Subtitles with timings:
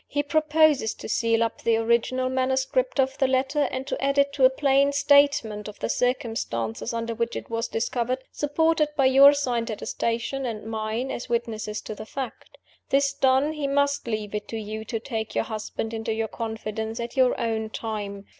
[0.07, 4.21] "He proposes to seal up the original manuscript of the letter, and to add to
[4.21, 9.33] it a plain statement of the circumstances under which it was discovered, supported by your
[9.33, 12.57] signed attestation and mine, as witnesses to the fact.
[12.89, 16.99] This done, he must leave it to you to take your husband into your confidence,
[16.99, 18.25] at your own time.